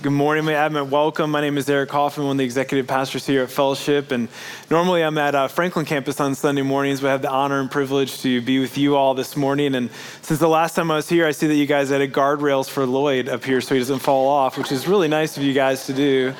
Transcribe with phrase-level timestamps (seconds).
[0.00, 0.90] Good morning, Advent.
[0.92, 1.32] Welcome.
[1.32, 4.12] My name is Eric Hoffman, one of the executive pastors here at Fellowship.
[4.12, 4.28] And
[4.70, 7.68] normally I'm at uh, Franklin campus on Sunday mornings, but I have the honor and
[7.68, 9.74] privilege to be with you all this morning.
[9.74, 9.90] And
[10.22, 12.86] since the last time I was here, I see that you guys added guardrails for
[12.86, 15.86] Lloyd up here so he doesn't fall off, which is really nice of you guys
[15.86, 16.32] to do.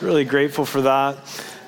[0.00, 1.16] Really grateful for that.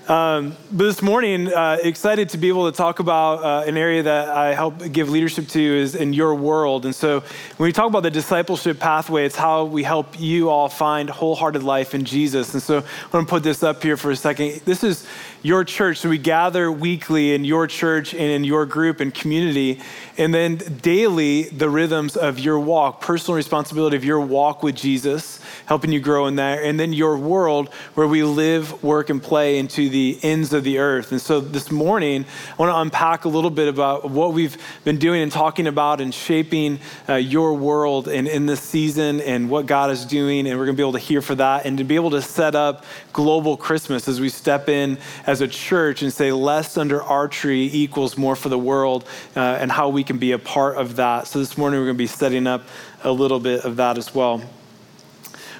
[0.09, 4.03] Um, but this morning, uh, excited to be able to talk about uh, an area
[4.03, 6.87] that I help give leadership to is in your world.
[6.87, 7.21] And so,
[7.59, 11.63] when we talk about the discipleship pathway, it's how we help you all find wholehearted
[11.63, 12.55] life in Jesus.
[12.55, 14.63] And so, I'm going to put this up here for a second.
[14.65, 15.07] This is
[15.43, 15.99] your church.
[15.99, 19.81] So we gather weekly in your church and in your group and community.
[20.17, 25.41] And then daily, the rhythms of your walk, personal responsibility of your walk with Jesus,
[25.67, 26.65] helping you grow in that.
[26.65, 30.79] And then your world where we live, work, and play into the ends of the
[30.79, 31.13] earth.
[31.13, 34.99] And so this morning, I want to unpack a little bit about what we've been
[34.99, 39.67] doing and talking about and shaping uh, your world and in this season and what
[39.67, 40.49] God is doing.
[40.49, 42.23] And we're going to be able to hear for that and to be able to
[42.23, 47.03] set up global Christmas as we step in as a church and say less under
[47.03, 50.79] our tree equals more for the world uh, and how we can be a part
[50.79, 51.27] of that.
[51.27, 52.63] So this morning we're going to be setting up
[53.05, 54.43] a little bit of that as well.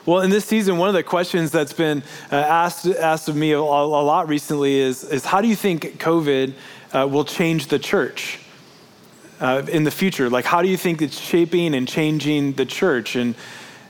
[0.07, 3.53] Well, in this season, one of the questions that's been uh, asked, asked of me
[3.53, 6.55] a, a, lot recently is, is how do you think COVID
[6.95, 8.39] uh, will change the church
[9.39, 10.31] uh, in the future?
[10.31, 13.17] Like, how do you think it's shaping and changing the church?
[13.17, 13.35] And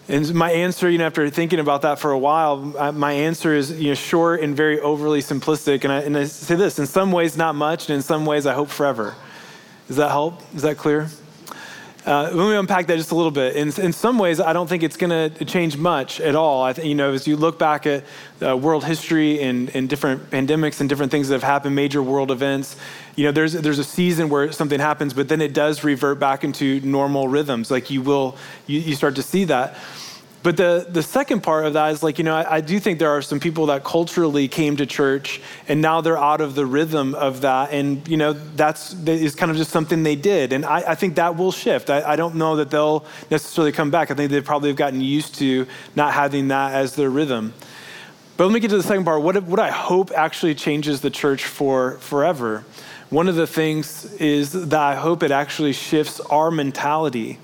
[0.09, 2.57] and my answer, you know, after thinking about that for a while,
[2.93, 5.85] my answer is, you know, short and very overly simplistic.
[5.85, 8.47] And I, and I say this: in some ways, not much, and in some ways,
[8.47, 9.15] I hope forever.
[9.87, 10.43] Does that help?
[10.55, 11.09] Is that clear?
[12.09, 13.55] Uh, let me unpack that just a little bit.
[13.55, 16.63] In, in some ways, I don't think it's going to change much at all.
[16.63, 18.03] I think, you know, as you look back at
[18.41, 22.31] uh, world history and, and different pandemics and different things that have happened, major world
[22.31, 22.77] events,
[23.15, 26.45] you know, there's, there's a season where something happens, but then it does revert back
[26.45, 27.71] into normal rhythms.
[27.71, 29.77] Like you will, you, you start to see that.
[30.43, 33.01] But the, the second part of that is like, you know, I, I, do think
[33.01, 36.65] there are some people that culturally came to church and now they're out of the
[36.65, 37.73] rhythm of that.
[37.73, 40.53] And, you know, that's is kind of just something they did.
[40.53, 41.91] And I, I think that will shift.
[41.91, 44.13] I, I, don't know that they'll necessarily come back.
[44.13, 45.67] I think they probably have gotten used to
[45.97, 47.53] not having that as their rhythm.
[48.37, 49.23] But let me get to the second part.
[49.23, 52.65] What, what I hope actually changes the church for forever.
[53.11, 57.41] One of the things is that I hope it actually shifts our mentality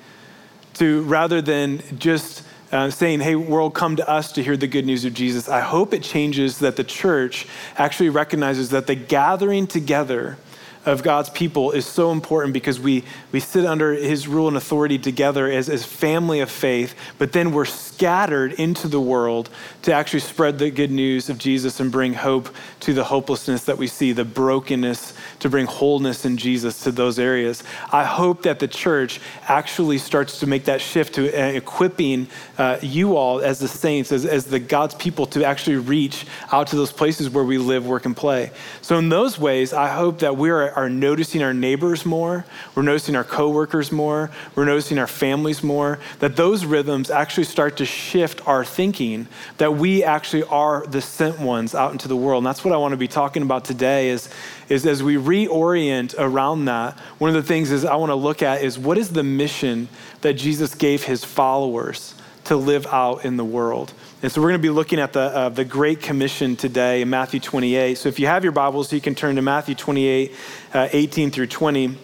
[0.75, 2.45] to rather than just
[2.75, 5.49] uh, saying, hey, world, come to us to hear the good news of Jesus.
[5.49, 7.47] I hope it changes that the church
[7.77, 10.37] actually recognizes that the gathering together
[10.85, 14.99] of God's people is so important because we, we sit under his rule and authority
[14.99, 19.49] together as, as family of faith, but then we're scattered into the world
[19.83, 22.49] to actually spread the good news of Jesus and bring hope
[22.81, 27.19] to the hopelessness that we see, the brokenness, to bring wholeness in Jesus to those
[27.19, 27.63] areas.
[27.93, 32.79] I hope that the church actually starts to make that shift to uh, equipping uh,
[32.81, 36.77] you all as the saints, as, as the God's people to actually reach out to
[36.77, 38.53] those places where we live, work, and play.
[38.81, 42.83] So in those ways, I hope that we are, are noticing our neighbors more, we're
[42.83, 47.85] noticing our coworkers more, we're noticing our families more, that those rhythms actually start to
[47.85, 49.29] shift our thinking
[49.59, 52.41] that we actually are the sent ones out into the world.
[52.41, 54.31] And that's what I want to be talking about today is,
[54.71, 58.43] is as we reorient around that, one of the things is I want to look
[58.43, 59.89] at is what is the mission
[60.21, 62.15] that Jesus gave his followers
[62.45, 63.93] to live out in the world.
[64.23, 67.11] And so we're going to be looking at the, uh, the Great Commission today in
[67.11, 67.99] Matthew 28.
[67.99, 70.33] So if you have your Bibles, you can turn to Matthew 28,
[70.73, 71.99] uh, 18 through 20.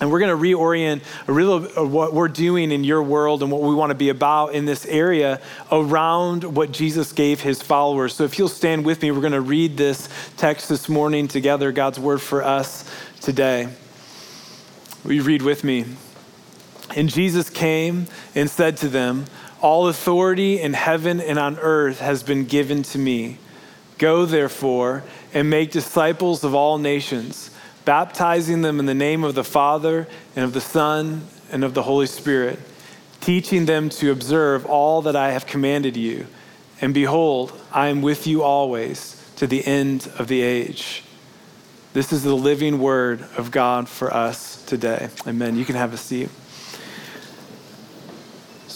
[0.00, 3.50] And we're going to reorient a of uh, what we're doing in your world and
[3.50, 5.40] what we want to be about in this area
[5.72, 8.14] around what Jesus gave his followers.
[8.14, 11.72] So if you'll stand with me, we're going to read this text this morning together,
[11.72, 12.88] God's word for us
[13.20, 13.68] today.
[15.04, 15.84] You read with me?
[16.94, 19.24] And Jesus came and said to them,
[19.60, 23.38] All authority in heaven and on earth has been given to me.
[23.98, 25.02] Go therefore
[25.34, 27.50] and make disciples of all nations
[27.88, 30.06] baptizing them in the name of the Father
[30.36, 32.58] and of the Son and of the Holy Spirit,
[33.22, 36.26] teaching them to observe all that I have commanded you.
[36.82, 41.02] And behold, I am with you always to the end of the age.
[41.94, 45.08] This is the living word of God for us today.
[45.26, 45.56] Amen.
[45.56, 46.28] You can have a seat.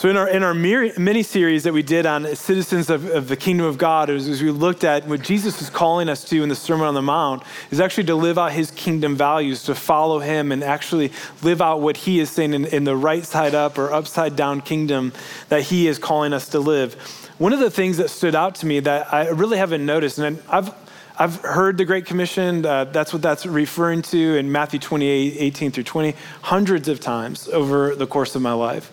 [0.02, 3.36] So, in our, in our mini series that we did on citizens of, of the
[3.36, 6.48] kingdom of God, as, as we looked at what Jesus was calling us to in
[6.48, 10.18] the Sermon on the Mount, is actually to live out his kingdom values, to follow
[10.18, 11.12] him and actually
[11.44, 14.60] live out what he is saying in, in the right side up or upside down
[14.60, 15.12] kingdom
[15.50, 16.94] that he is calling us to live.
[17.38, 20.42] One of the things that stood out to me that I really haven't noticed, and
[20.48, 20.74] I've
[21.16, 22.66] I've heard the Great Commission.
[22.66, 27.46] Uh, that's what that's referring to in Matthew 28, 18 through 20, hundreds of times
[27.48, 28.90] over the course of my life.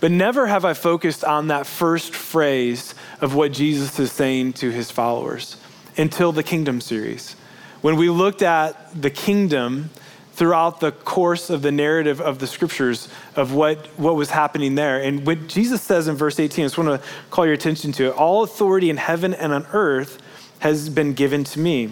[0.00, 4.70] But never have I focused on that first phrase of what Jesus is saying to
[4.70, 5.56] his followers
[5.96, 7.34] until the kingdom series.
[7.80, 9.90] When we looked at the kingdom
[10.36, 15.02] throughout the course of the narrative of the scriptures of what, what was happening there.
[15.02, 18.08] And what Jesus says in verse 18, I just want to call your attention to
[18.08, 18.10] it.
[18.10, 20.20] All authority in heaven and on earth
[20.58, 21.90] has been given to me.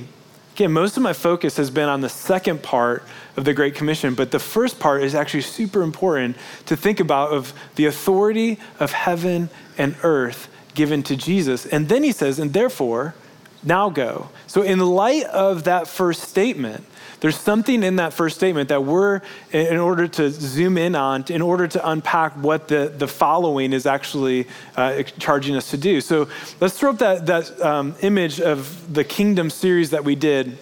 [0.54, 3.02] Again, most of my focus has been on the second part
[3.36, 6.36] of the Great Commission, but the first part is actually super important
[6.66, 11.66] to think about of the authority of heaven and earth given to Jesus.
[11.66, 13.16] And then he says, and therefore,
[13.64, 14.28] now go.
[14.46, 16.84] So, in light of that first statement,
[17.20, 19.20] there's something in that first statement that we're,
[19.52, 23.86] in order to zoom in on, in order to unpack what the, the following is
[23.86, 24.46] actually
[24.76, 26.00] uh, charging us to do.
[26.00, 26.28] So
[26.60, 30.58] let's throw up that, that um, image of the kingdom series that we did.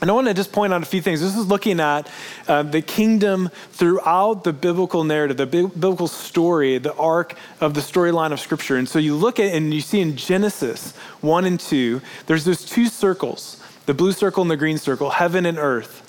[0.00, 1.22] And I want to just point out a few things.
[1.22, 2.10] This is looking at
[2.46, 8.32] uh, the kingdom throughout the biblical narrative, the biblical story, the arc of the storyline
[8.32, 8.76] of Scripture.
[8.76, 12.62] And so you look at and you see in Genesis 1 and 2, there's those
[12.64, 16.02] two circles the blue circle and the green circle, heaven and earth.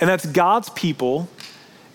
[0.00, 1.28] And that's God's people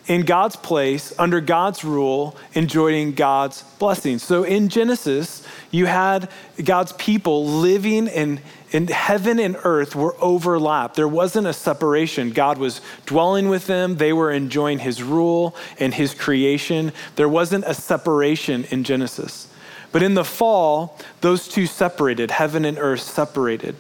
[0.08, 4.24] in God's place, under God's rule, enjoying God's blessings.
[4.24, 6.30] So in Genesis, you had
[6.64, 8.40] God's people living in,
[8.72, 10.96] in heaven and earth were overlapped.
[10.96, 12.32] There wasn't a separation.
[12.32, 16.94] God was dwelling with them, they were enjoying his rule and his creation.
[17.18, 19.50] There wasn't a separation in Genesis.
[19.92, 23.76] But in the fall, those two separated, heaven and earth separated.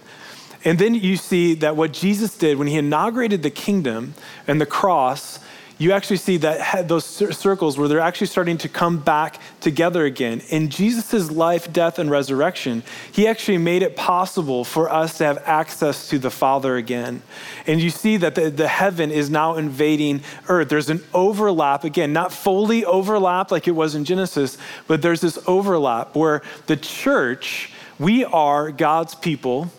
[0.64, 4.14] And then you see that what Jesus did when he inaugurated the kingdom
[4.48, 5.40] and the cross,
[5.80, 10.42] you actually see that those circles where they're actually starting to come back together again.
[10.50, 12.82] In Jesus' life, death, and resurrection,
[13.12, 17.22] he actually made it possible for us to have access to the Father again.
[17.68, 20.70] And you see that the, the heaven is now invading earth.
[20.70, 24.58] There's an overlap, again, not fully overlap like it was in Genesis,
[24.88, 27.70] but there's this overlap where the church,
[28.00, 29.72] we are God's people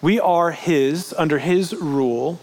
[0.00, 2.40] we are His, under His rule,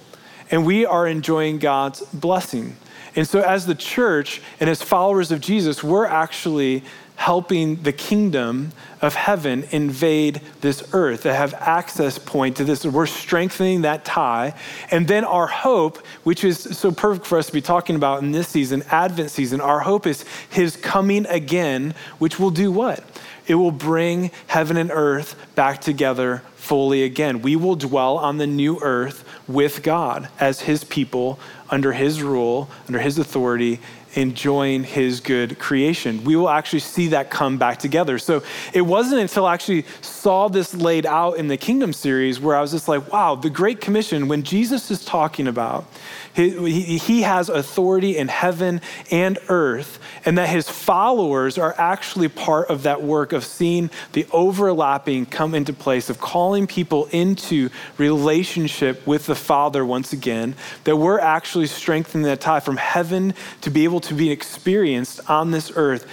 [0.51, 2.77] and we are enjoying God's blessing.
[3.15, 6.83] And so, as the church and as followers of Jesus, we're actually
[7.15, 8.71] helping the kingdom
[9.01, 12.85] of heaven invade this earth, to have access point to this.
[12.85, 14.53] We're strengthening that tie.
[14.91, 18.31] And then our hope, which is so perfect for us to be talking about in
[18.31, 23.03] this season, Advent season, our hope is his coming again, which will do what?
[23.47, 27.41] It will bring heaven and earth back together fully again.
[27.41, 31.39] We will dwell on the new earth with God as his people
[31.69, 33.79] under his rule, under his authority,
[34.15, 36.23] enjoying his good creation.
[36.23, 38.17] We will actually see that come back together.
[38.17, 38.43] So
[38.73, 42.61] it wasn't until I actually saw this laid out in the Kingdom series where I
[42.61, 45.85] was just like, wow, the Great Commission, when Jesus is talking about
[46.35, 52.69] he, he has authority in heaven and earth, and that his followers are actually part
[52.69, 59.05] of that work of seeing the overlapping come into place, of calling people into relationship
[59.07, 63.85] with the Father once again, that we're actually strengthening that tie from heaven to be
[63.85, 66.05] able to be experienced on this earth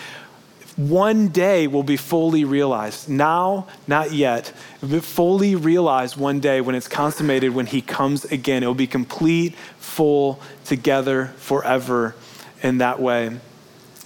[0.77, 3.09] one day will be fully realized.
[3.09, 4.53] Now, not yet.
[4.81, 8.63] But fully realized one day when it's consummated, when he comes again.
[8.63, 12.15] It will be complete, full, together, forever
[12.63, 13.39] in that way.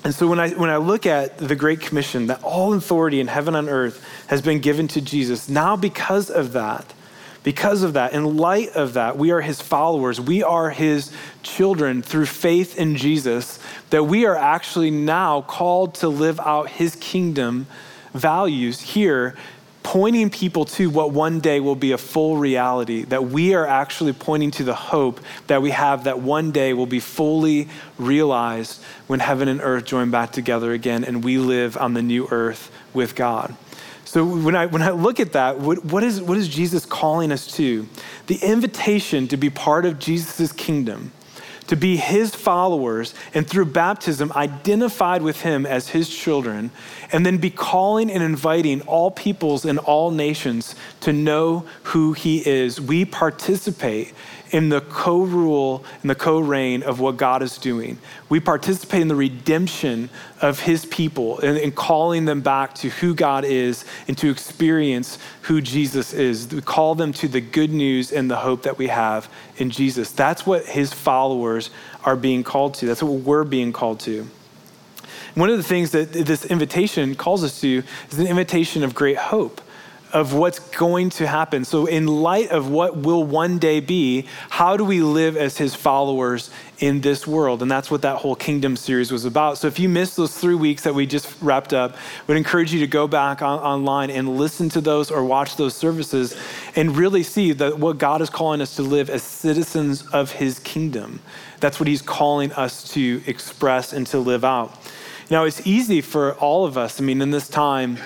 [0.04, 3.26] And so when I, when I look at the Great Commission, that all authority in
[3.26, 6.92] heaven and earth has been given to Jesus, now because of that,
[7.47, 10.21] because of that, in light of that, we are his followers.
[10.21, 11.12] We are his
[11.45, 13.61] children through faith in Jesus,
[13.91, 17.69] that we are actually now called to live out his kingdom
[18.12, 19.37] values here,
[19.85, 24.12] pointing people to what one day will be a full reality, that we are actually
[24.12, 29.21] pointing to the hope that we have that one day will be fully realized when
[29.21, 33.15] heaven and earth join back together again and we live on the new earth with
[33.15, 33.55] God.
[34.06, 37.32] So when I, when I look at that, what, what, is, what is Jesus calling
[37.32, 37.88] us to?
[38.28, 41.10] The invitation to be part of Jesus' kingdom,
[41.66, 46.70] to be his followers, and through baptism, identified with him as his children,
[47.10, 52.48] and then be calling and inviting all peoples and all nations to know who he
[52.48, 52.80] is.
[52.80, 54.14] We participate
[54.50, 57.99] in the co rule and the co reign of what God is doing.
[58.29, 60.11] We participate in the redemption
[60.41, 65.19] of his people and, and, calling them back to who God is and to experience
[65.43, 66.49] who Jesus is.
[66.53, 70.12] We call them to the good news and the hope that we have in Jesus.
[70.12, 71.71] That's what his followers
[72.05, 74.29] are being called to, that's what we're being called to.
[75.35, 79.19] One of the things that this invitation calls us to is an invitation of great
[79.19, 79.61] hope
[80.12, 81.64] of what's going to happen.
[81.64, 85.75] So, in light of what will one day be, how do we live as his
[85.75, 87.62] followers in this world?
[87.62, 89.58] And that's what that whole kingdom series was about.
[89.58, 91.98] So, if you missed those three weeks that we just wrapped up, I
[92.28, 95.75] would encourage you to go back on, online and listen to those or watch those
[95.75, 96.36] services
[96.75, 100.58] and really see that what God is calling us to live as citizens of his
[100.60, 101.20] kingdom.
[101.60, 104.76] That's what he's calling us to express and to live out.
[105.28, 107.98] Now, it's easy for all of us, I mean, in this time,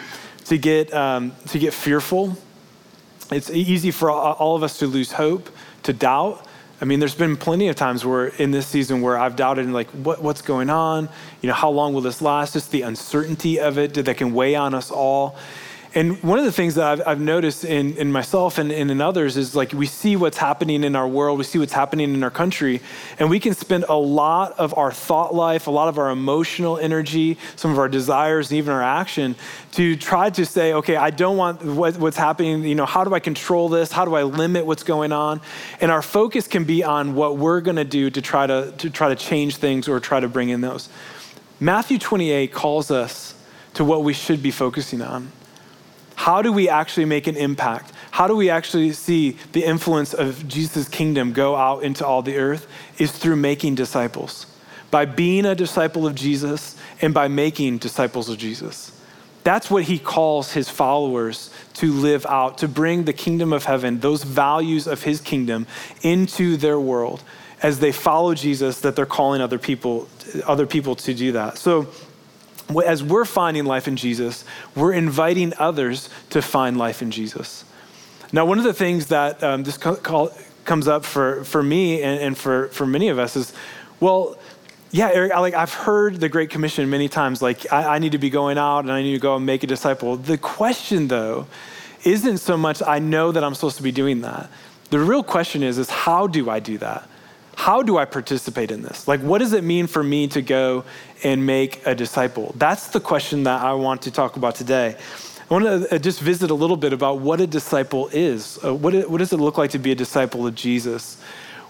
[0.51, 2.37] to get, um, to get fearful.
[3.31, 5.49] It's easy for all of us to lose hope,
[5.85, 6.45] to doubt.
[6.81, 9.87] I mean, there's been plenty of times where in this season where I've doubted, like,
[9.91, 11.09] what, what's going on?
[11.41, 12.55] You know, how long will this last?
[12.55, 15.37] Just the uncertainty of it that can weigh on us all.
[15.93, 19.01] And one of the things that I've, I've noticed in, in myself and, and, in
[19.01, 22.23] others is like we see what's happening in our world, we see what's happening in
[22.23, 22.81] our country,
[23.19, 26.79] and we can spend a lot of our thought life, a lot of our emotional
[26.79, 29.35] energy, some of our desires, and even our action
[29.73, 32.63] to try to say, okay, I don't want what, what's happening.
[32.63, 33.91] You know, how do I control this?
[33.91, 35.41] How do I limit what's going on?
[35.81, 38.91] And our focus can be on what we're going to do to try to, to
[38.91, 40.89] try to change things or try to bring in those.
[41.59, 43.35] Matthew 28 calls us
[43.75, 45.33] to what we should be focusing on.
[46.21, 47.95] How do we actually make an impact?
[48.11, 52.37] How do we actually see the influence of Jesus' kingdom go out into all the
[52.37, 52.67] earth?
[52.99, 54.45] Is through making disciples.
[54.91, 58.93] By being a disciple of Jesus and by making disciples of Jesus.
[59.45, 64.01] That's what he calls his followers to live out, to bring the kingdom of heaven,
[64.01, 65.67] those values of his kingdom
[66.03, 67.23] into their world
[67.63, 70.07] as they follow Jesus that they're calling other people
[70.47, 71.57] other people to do that.
[71.57, 71.89] So
[72.85, 77.65] as we're finding life in Jesus, we're inviting others to find life in Jesus.
[78.33, 80.31] Now, one of the things that um, this call,
[80.65, 83.53] comes up for, for me and, and, for, for many of us is,
[83.99, 84.39] well,
[84.93, 88.13] yeah, Eric, I, like I've heard the Great Commission many times, like I, I need
[88.13, 90.17] to be going out and I need to go and make a disciple.
[90.17, 91.47] The question, though,
[92.05, 94.51] isn't so much I know that I'm supposed to be doing that.
[94.91, 97.09] The real question is, is how do I do that?
[97.61, 99.07] How do I participate in this?
[99.07, 100.83] Like, what does it mean for me to go
[101.23, 102.55] and make a disciple?
[102.57, 104.97] That's the question that I want to talk about today.
[105.51, 108.59] I want to uh, just visit a little bit about what a disciple is.
[108.65, 111.19] Uh, what, does it look like to be a disciple of Jesus?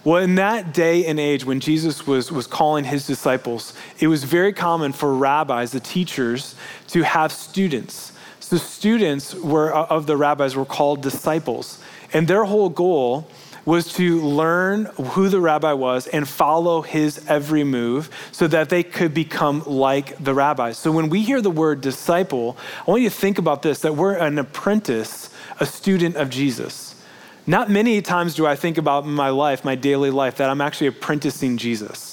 [0.04, 4.22] Well, in that day and age when Jesus was, was calling his disciples, it was
[4.22, 6.54] very common for rabbis, the teachers,
[6.88, 8.12] to have students.
[8.38, 11.82] So students were, uh, of the rabbis were called disciples.
[12.12, 13.26] And their whole goal
[13.70, 18.82] was to learn who the rabbi was and follow his every move so that they
[18.82, 20.72] could become like the rabbi.
[20.72, 23.94] So when we hear the word disciple, I want you to think about this that
[23.94, 27.00] we're an apprentice, a student of Jesus.
[27.46, 30.88] Not many times do I think about my life, my daily life, that I'm actually
[30.88, 32.09] apprenticing Jesus.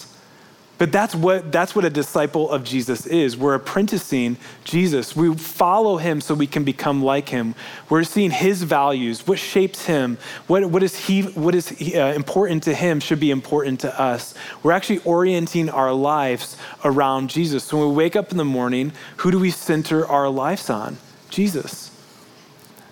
[0.77, 3.35] But that's what, that's what a disciple of Jesus is.
[3.35, 5.15] We're apprenticing Jesus.
[5.15, 7.55] We follow him so we can become like him.
[7.89, 12.63] We're seeing his values, what shapes him, what, what is, he, what is uh, important
[12.63, 14.35] to him should be important to us.
[14.61, 17.63] We're actually orienting our lives around Jesus.
[17.63, 20.97] So when we wake up in the morning, who do we center our lives on?
[21.29, 21.96] Jesus.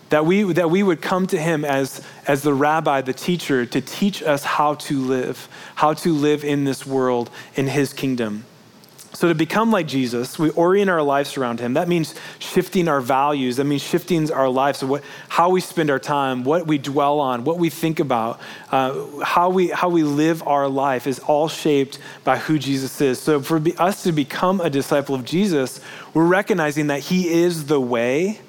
[0.10, 3.82] That we, that we would come to him as, as the rabbi, the teacher, to
[3.82, 8.46] teach us how to live, how to live in this world, in his kingdom.
[9.16, 11.76] So, to become like Jesus, we orient our lives around him.
[11.76, 13.56] That means shifting our values.
[13.56, 17.22] That means shifting our lives, so what, how we spend our time, what we dwell
[17.22, 18.42] on, what we think about,
[18.74, 23.18] uh, how, we, how we live our life is all shaped by who Jesus is.
[23.22, 25.80] So, for us to become a disciple of Jesus,
[26.14, 28.42] we're recognizing that he is the way,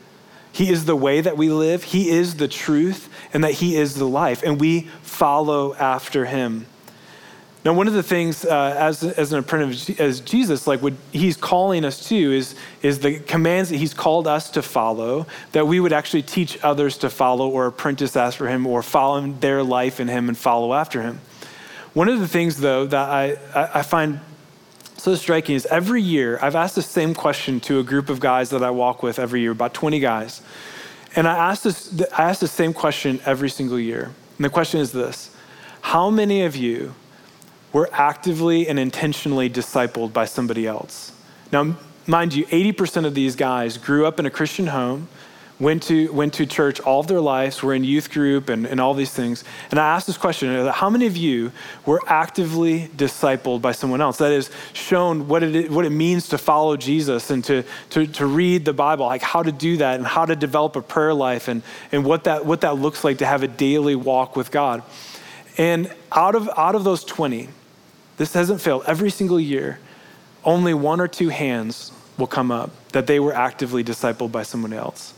[0.57, 3.97] he is the way that we live, He is the truth, and that He is
[3.97, 6.65] the life, and we follow after Him.
[7.63, 11.37] Now, one of the things uh, as, as an apprentice as Jesus, like what he's
[11.37, 15.79] calling us to is, is the commands that he's called us to follow, that we
[15.79, 20.09] would actually teach others to follow or apprentice after him or follow their life in
[20.09, 21.21] him and follow after him.
[21.93, 24.21] One of the things, though, that I, I find
[24.97, 28.51] so striking is every year I've asked the same question to a group of guys
[28.51, 30.43] that I walk with every year, about 20 guys.
[31.15, 34.13] And I ask, this, I ask the same question every single year.
[34.37, 35.35] And the question is this
[35.81, 36.95] How many of you
[37.73, 41.13] were actively and intentionally discipled by somebody else?
[41.53, 41.77] Now,
[42.07, 45.09] mind you, 80% of these guys grew up in a Christian home
[45.59, 48.79] went to, went to church all of their lives, were in youth group and, and
[48.79, 49.43] all these things.
[49.71, 51.51] And I asked this question uh, how many of you
[51.87, 54.19] were actively discipled by someone else?
[54.19, 58.27] That is, shown what it, what it means to follow Jesus and to, to, to
[58.27, 61.49] read the Bible, like how to do that and how to develop a prayer life
[61.49, 64.83] and, and what, that, what that looks like to have a daily walk with God.
[65.57, 67.49] And out of, out of those 20,
[68.19, 69.79] this hasn't failed every single year,
[70.45, 74.73] only one or two hands will come up that they were actively discipled by someone
[74.73, 75.15] else.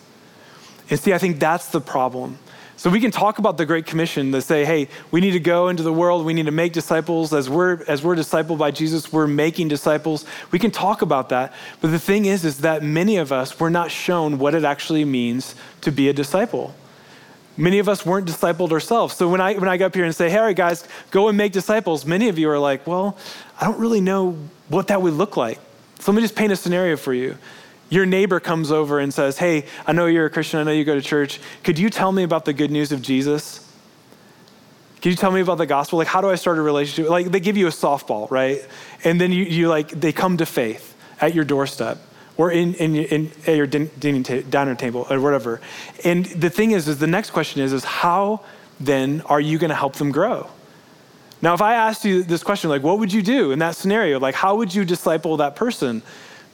[0.90, 2.38] And see, I think that's the problem.
[2.78, 5.66] So we can talk about the Great Commission to say, hey, we need to go
[5.66, 7.34] into the world, we need to make disciples.
[7.34, 10.24] As we're as we're discipled by Jesus, we're making disciples.
[10.52, 11.52] We can talk about that.
[11.80, 15.04] But the thing is, is that many of us were not shown what it actually
[15.04, 16.72] means to be a disciple.
[17.56, 19.16] Many of us weren't discipled ourselves.
[19.16, 21.50] So when I when I go up here and say, hey, guys, go and make
[21.50, 23.18] disciples, many of you are like, well,
[23.60, 25.58] I don't really know what that would look like.
[25.98, 27.36] So let me just paint a scenario for you.
[27.90, 30.60] Your neighbor comes over and says, Hey, I know you're a Christian.
[30.60, 31.40] I know you go to church.
[31.62, 33.64] Could you tell me about the good news of Jesus?
[35.00, 35.98] Can you tell me about the gospel?
[35.98, 37.08] Like, how do I start a relationship?
[37.08, 38.66] Like, they give you a softball, right?
[39.04, 41.98] And then you, you like, they come to faith at your doorstep
[42.36, 45.60] or in, in, in at your dining table or whatever.
[46.04, 48.40] And the thing is, is the next question is, is how
[48.80, 50.48] then are you going to help them grow?
[51.40, 54.18] Now, if I asked you this question, like, what would you do in that scenario?
[54.18, 56.02] Like, how would you disciple that person?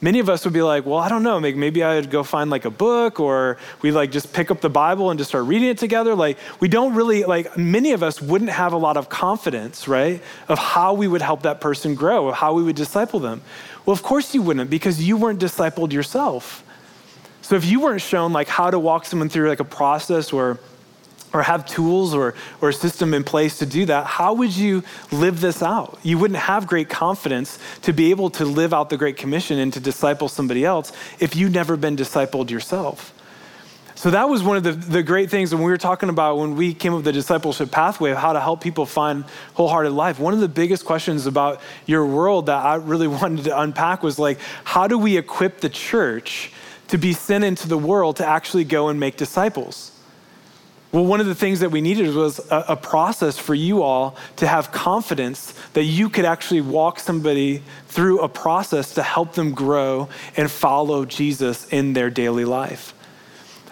[0.05, 2.65] Many of us would be like, well, I don't know, maybe I'd go find like
[2.65, 5.79] a book or we like just pick up the Bible and just start reading it
[5.79, 6.13] together.
[6.13, 10.21] Like, we don't really, like, many of us wouldn't have a lot of confidence, right,
[10.47, 13.41] of how we would help that person grow, of how we would disciple them.
[13.83, 16.63] Well, of course you wouldn't because you weren't discipled yourself.
[17.41, 20.59] So if you weren't shown like how to walk someone through like a process or
[21.35, 24.81] or have tools or, or a system in place to do that, how would you
[25.11, 25.99] live this out?
[26.01, 29.73] You wouldn't have great confidence to be able to live out the Great Commission and
[29.73, 33.13] to disciple somebody else if you'd never been discipled yourself.
[33.95, 36.55] So that was one of the, the great things when we were talking about when
[36.55, 39.25] we came up with the discipleship pathway of how to help people find
[39.55, 40.19] wholehearted life.
[40.19, 44.17] One of the biggest questions about your world that I really wanted to unpack was
[44.17, 46.53] like, how do we equip the church
[46.87, 49.91] to be sent into the world to actually go and make disciples?
[50.95, 54.15] Well, one of the things that we needed was a, a, process for you all
[54.37, 59.53] to have confidence that you could actually walk somebody through a process to help them
[59.53, 62.93] grow and follow Jesus in their daily life.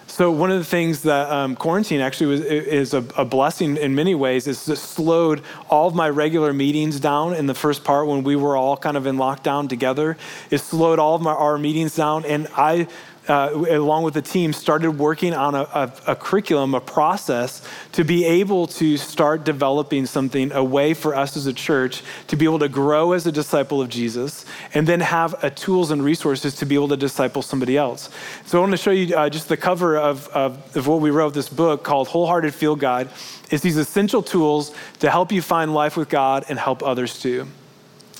[0.06, 3.94] So one of the things that um, quarantine actually was, is a, a, blessing in
[3.94, 8.06] many ways is it slowed all of my regular meetings down in the first part
[8.06, 10.18] when we were all kind of in lockdown together.
[10.50, 12.86] It slowed all of my, our meetings down, and I
[13.28, 17.62] uh, along with the team, started working on a, a, a, curriculum, a process
[17.92, 22.36] to be able to start developing something, a way for us as a church to
[22.36, 26.04] be able to grow as a disciple of Jesus and then have a tools and
[26.04, 28.10] resources to be able to disciple somebody else.
[28.44, 31.10] So I want to show you uh, just the cover of, of, of what we
[31.10, 33.08] wrote, this book called Wholehearted Field Guide.
[33.50, 37.46] It's these essential tools to help you find life with God and help others too.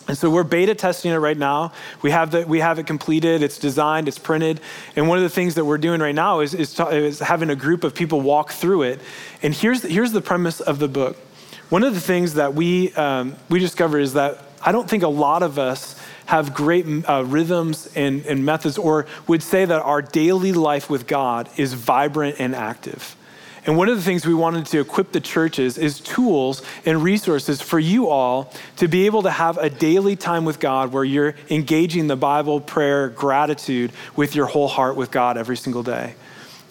[0.07, 1.73] And so we're beta testing it right now.
[2.03, 4.61] We have, the, we have it completed, it's designed, it's printed.
[4.97, 7.57] And one of the things that we're doing right now is, is, is having a
[7.57, 9.01] group of people walk through it.
[9.43, 11.17] And here's, here's the premise of the book.
[11.71, 15.09] One of the things that we, um, we discovered is that I don't think a
[15.09, 20.03] lot of us have great uh, rhythms and, and methods or would say that our
[20.03, 23.17] daily life with God is vibrant and active.
[23.67, 27.63] And one of the things we wanted to equip the churches is tools and resources
[27.63, 31.35] for you all to be able to have a daily time with God where you're
[31.49, 36.15] engaging the Bible, prayer, gratitude with your whole heart with God every single day.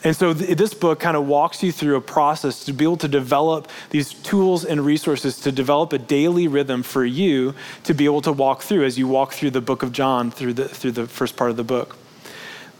[0.03, 2.97] And so th- this book kind of walks you through a process to be able
[2.97, 8.05] to develop these tools and resources to develop a daily rhythm for you to be
[8.05, 10.91] able to walk through as you walk through the book of John through the, through
[10.91, 11.95] the first part of the book.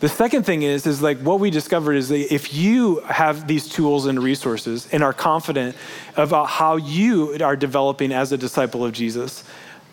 [0.04, 3.70] The second thing is, is like what we discovered is that if you have these
[3.70, 5.78] tools and resources and are confident
[6.18, 9.46] about how you are developing as a disciple of Jesus,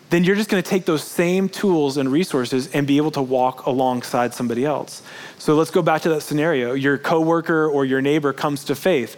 [0.09, 3.21] then you're just going to take those same tools and resources and be able to
[3.21, 5.01] walk alongside somebody else.
[5.37, 6.73] So let's go back to that scenario.
[6.73, 9.15] Your coworker or your neighbor comes to faith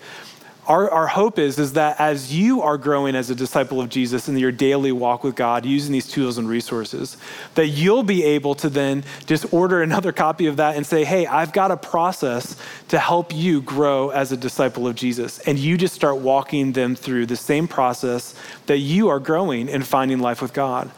[0.68, 4.30] our, our hope is, is that as you are growing as a disciple of Jesus
[4.30, 7.18] in your daily walk with God, using these tools and resources,
[7.56, 11.28] that you'll be able to then just order another copy of that and say, hey,
[11.28, 12.56] I've got a process
[12.90, 15.40] to help you grow as a disciple of Jesus.
[15.40, 18.34] And you just start walking them through the same process
[18.68, 20.90] that you are growing and finding life with God.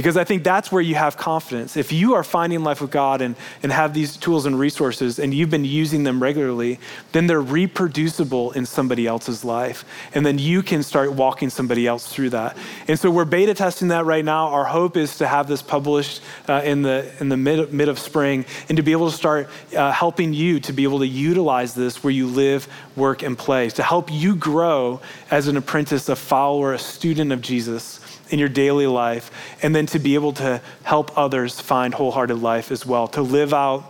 [0.00, 1.76] Because I think that's where you have confidence.
[1.76, 5.34] If you are finding life with God and, and have these tools and resources and
[5.34, 6.80] you've been using them regularly,
[7.12, 9.84] then they're reproducible in somebody else's life.
[10.14, 12.56] And then you can start walking somebody else through that.
[12.88, 14.46] And so we're beta testing that right now.
[14.48, 17.98] Our hope is to have this published uh, in the, in the mid, mid of
[17.98, 21.74] spring and to be able to start uh, helping you to be able to utilize
[21.74, 24.98] this where you live, work, and play, to help you grow
[25.30, 27.99] as an apprentice, a follower, a student of Jesus
[28.30, 29.30] in your daily life,
[29.62, 33.52] and then to be able to help others find wholehearted life as well, to live
[33.52, 33.84] out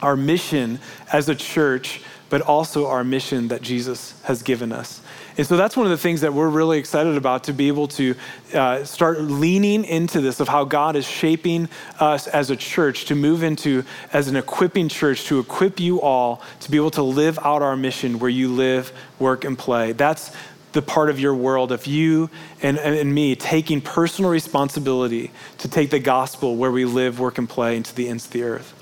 [0.00, 0.78] our mission
[1.12, 2.00] as a church
[2.32, 5.02] but also our mission that Jesus has given us.
[5.36, 7.88] And so that's one of the things that we're really excited about to be able
[7.88, 8.14] to
[8.54, 11.68] uh, start leaning into this of how God is shaping
[12.00, 16.40] us as a church to move into as an equipping church to equip you all
[16.60, 19.92] to be able to live out our mission where you live, work, and play.
[19.92, 20.34] That's
[20.72, 22.30] the part of your world of you
[22.62, 27.48] and, and me taking personal responsibility to take the gospel where we live, work, and
[27.48, 28.74] play into the ends of the earth.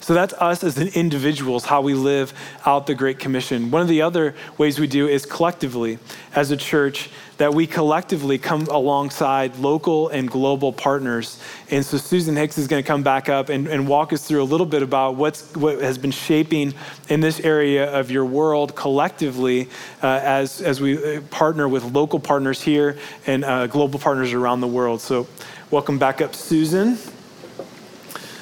[0.00, 2.32] So that's us as individuals, how we live
[2.64, 3.72] out the Great Commission.
[3.72, 5.98] One of the other ways we do is collectively,
[6.32, 11.40] as a church, that we collectively come alongside local and global partners.
[11.70, 14.42] And so Susan Hicks is going to come back up and, and walk us through
[14.42, 16.74] a little bit about what's, what has been shaping
[17.08, 19.68] in this area of your world collectively
[20.02, 24.60] uh, as, as we uh, partner with local partners here and uh, global partners around
[24.60, 25.00] the world.
[25.00, 25.26] So,
[25.70, 26.96] welcome back up, Susan.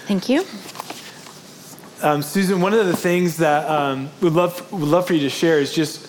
[0.07, 0.45] Thank you.
[2.03, 5.31] Um, Susan, one of the things that um, we'd love we'd love for you to
[5.31, 6.07] share is just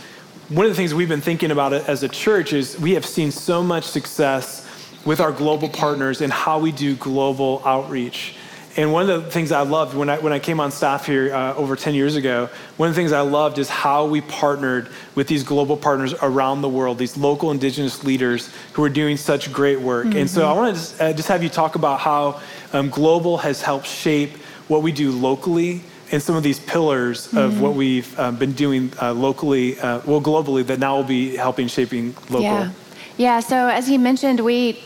[0.49, 3.31] one of the things we've been thinking about as a church is we have seen
[3.31, 4.62] so much success
[5.03, 8.36] with our global partners and how we do global outreach.
[8.77, 11.34] And one of the things I loved when I, when I came on staff here
[11.34, 14.89] uh, over 10 years ago, one of the things I loved is how we partnered
[15.15, 19.51] with these global partners around the world, these local indigenous leaders who are doing such
[19.51, 20.08] great work.
[20.08, 20.19] Mm-hmm.
[20.19, 22.39] And so I want to just, uh, just, have you talk about how
[22.71, 24.31] um, global has helped shape
[24.67, 27.37] what we do locally and some of these pillars mm-hmm.
[27.37, 31.35] of what we've uh, been doing uh, locally, uh, well, globally, that now will be
[31.35, 32.41] helping shaping local.
[32.41, 32.71] Yeah.
[33.17, 33.39] Yeah.
[33.39, 34.79] So as you mentioned, we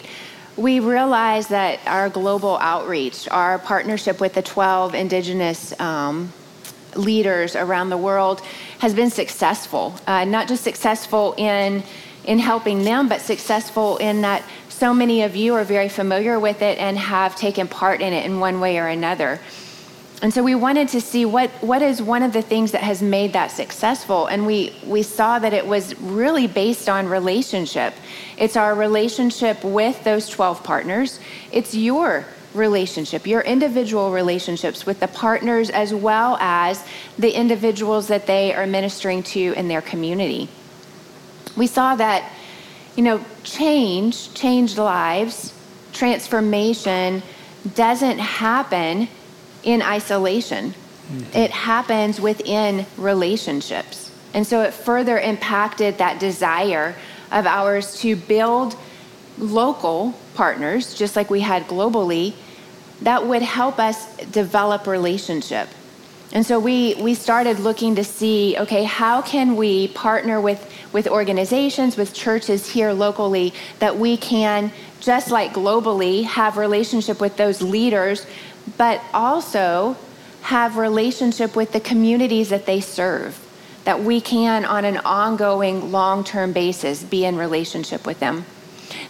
[0.56, 6.34] we realize that our global outreach, our partnership with the 12 indigenous um,
[6.96, 8.42] leaders around the world,
[8.80, 9.96] has been successful.
[10.06, 11.84] Uh, not just successful in
[12.26, 16.62] in helping them, but successful in that so many of you are very familiar with
[16.62, 19.40] it and have taken part in it in one way or another.
[20.22, 23.02] And so we wanted to see what, what is one of the things that has
[23.02, 24.28] made that successful.
[24.28, 27.94] And we, we saw that it was really based on relationship.
[28.38, 31.20] It's our relationship with those 12 partners,
[31.52, 36.84] it's your relationship, your individual relationships with the partners, as well as
[37.18, 40.50] the individuals that they are ministering to in their community.
[41.56, 42.30] We saw that,
[42.96, 45.54] you know, change, changed lives,
[45.94, 47.22] transformation
[47.76, 49.08] doesn't happen
[49.64, 50.74] in isolation.
[51.12, 51.38] Mm-hmm.
[51.38, 54.12] It happens within relationships.
[54.34, 56.96] And so it further impacted that desire
[57.32, 58.76] of ours to build
[59.38, 62.34] local partners, just like we had globally,
[63.02, 65.70] that would help us develop relationship.
[66.32, 71.08] And so we, we started looking to see okay, how can we partner with, with
[71.08, 77.62] organizations, with churches here locally that we can, just like globally, have relationship with those
[77.62, 78.28] leaders
[78.78, 79.98] but also
[80.42, 83.46] have relationship with the communities that they serve
[83.86, 88.46] that we can on an ongoing long-term basis be in relationship with them.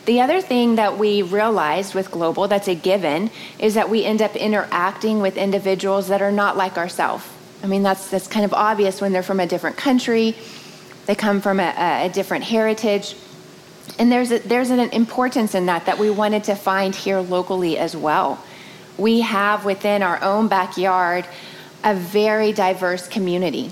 [0.05, 4.21] The other thing that we realized with global that's a given is that we end
[4.21, 7.25] up interacting with individuals that are not like ourselves.
[7.63, 10.35] I mean that's that's kind of obvious when they're from a different country
[11.09, 13.15] they come from a, a different heritage.
[13.97, 17.79] And there's a, there's an importance in that that we wanted to find here locally
[17.79, 18.43] as well
[18.99, 21.25] we have within our own backyard
[21.83, 23.71] a very diverse community.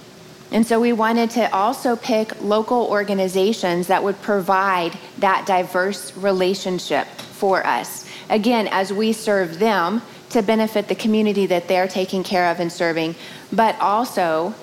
[0.51, 7.05] And so we wanted to also pick local organizations that would provide that diverse relationship
[7.07, 8.09] for us.
[8.29, 12.71] Again, as we serve them to benefit the community that they're taking care of and
[12.71, 13.15] serving,
[13.51, 14.53] but also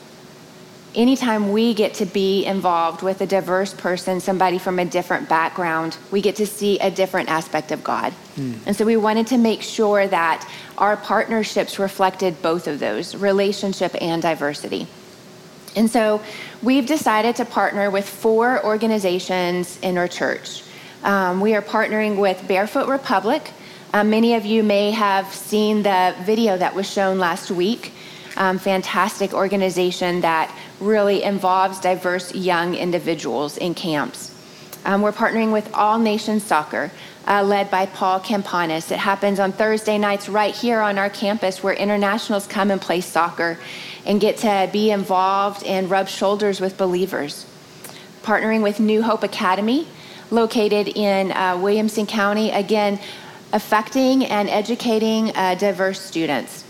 [0.94, 5.96] anytime we get to be involved with a diverse person, somebody from a different background,
[6.11, 8.12] we get to see a different aspect of God.
[8.37, 8.59] Mm.
[8.66, 13.94] And so we wanted to make sure that our partnerships reflected both of those relationship
[14.00, 14.87] and diversity.
[15.76, 16.22] And so
[16.62, 20.62] we've decided to partner with four organizations in our church.
[21.02, 23.50] Um, we are partnering with Barefoot Republic.
[23.92, 27.92] Um, many of you may have seen the video that was shown last week.
[28.37, 30.50] Um, fantastic organization that
[30.85, 34.31] really involves diverse young individuals in camps.
[34.85, 36.90] Um, we're partnering with All Nations Soccer,
[37.27, 38.92] uh, led by Paul Campanis.
[38.92, 43.01] It happens on Thursday nights right here on our campus where internationals come and play
[43.01, 43.59] soccer
[44.05, 47.47] and get to be involved and rub shoulders with believers.
[48.23, 49.88] Partnering with New Hope Academy,
[50.31, 53.01] located in uh, Williamson County, again,
[53.55, 56.63] affecting and educating uh, diverse students.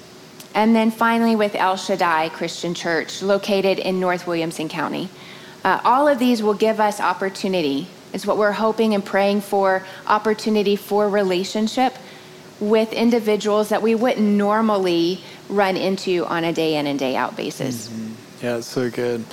[0.54, 5.08] And then finally with El Shaddai Christian Church, located in North Williamson County.
[5.64, 7.88] Uh, all of these will give us opportunity.
[8.12, 11.96] It's what we're hoping and praying for opportunity for relationship
[12.60, 17.36] with individuals that we wouldn't normally run into on a day in and day out
[17.36, 17.88] basis.
[17.88, 18.12] Mm-hmm.
[18.44, 19.24] Yeah, it's so good.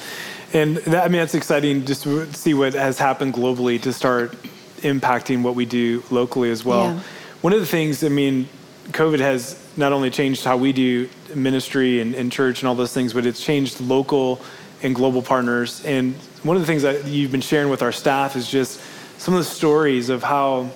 [0.54, 4.36] And that, I mean, that's exciting just to see what has happened globally to start
[4.80, 6.96] impacting what we do locally as well.
[6.96, 7.00] Yeah.
[7.42, 8.50] One of the things, I mean,
[8.94, 12.94] COVID has not only changed how we do ministry and, and church and all those
[12.94, 14.42] things, but it's changed local
[14.84, 15.84] and global partners.
[15.86, 18.82] And one of the things that you've been sharing with our staff is just
[19.18, 20.72] some of the stories of how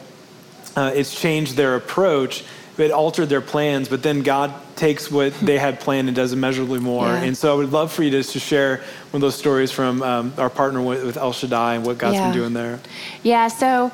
[0.75, 2.43] uh, it's changed their approach
[2.77, 6.79] it altered their plans, but then God takes what they had planned and does immeasurably
[6.79, 7.05] more.
[7.05, 7.23] Yeah.
[7.23, 8.77] And so I would love for you to, to share
[9.11, 12.15] one of those stories from um, our partner with, with, El Shaddai and what God's
[12.15, 12.25] yeah.
[12.25, 12.79] been doing there.
[13.23, 13.91] Yeah, so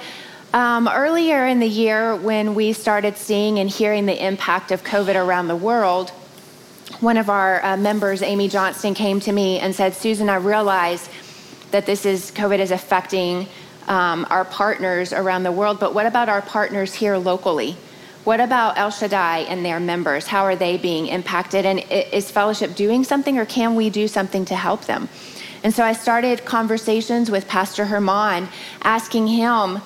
[0.54, 5.16] um, earlier in the year, when we started seeing and hearing the impact of COVID
[5.16, 6.10] around the world,
[7.00, 11.10] one of our uh, members, Amy Johnston, came to me and said, Susan, I realize
[11.72, 13.48] that this is COVID is affecting
[13.88, 17.78] um, our partners around the world, but what about our partners here locally?
[18.24, 20.28] What about El Shaddai and their members?
[20.28, 21.66] How are they being impacted?
[21.66, 25.10] And is fellowship doing something, or can we do something to help them?
[25.64, 28.50] And so I started conversations with Pastor Herman,
[28.84, 29.82] asking him,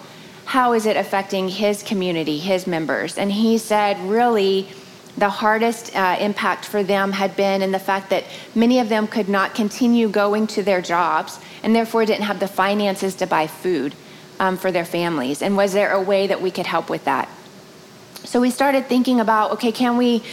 [0.46, 3.18] how is it affecting his community, his members?
[3.18, 4.70] And he said, really,
[5.18, 9.08] the hardest uh, impact for them had been in the fact that many of them
[9.08, 13.48] could not continue going to their jobs and therefore didn't have the finances to buy
[13.48, 13.96] food
[14.40, 15.42] um, for their families.
[15.42, 17.30] And was there a way that we could help with that?
[18.26, 20.24] So we started thinking about okay, can we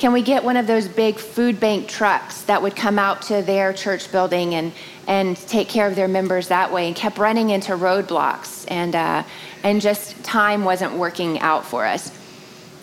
[0.00, 3.42] can we get one of those big food bank trucks that would come out to
[3.42, 4.72] their church building and
[5.06, 6.86] and take care of their members that way?
[6.86, 9.22] And kept running into roadblocks and uh,
[9.62, 12.16] and just time wasn't working out for us.